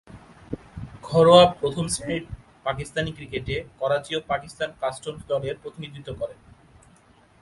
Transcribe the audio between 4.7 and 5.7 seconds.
customs দলের